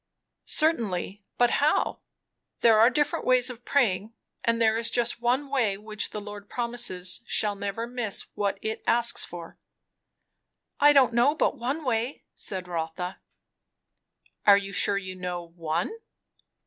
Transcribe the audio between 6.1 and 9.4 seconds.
Lord promises shall never miss what it asks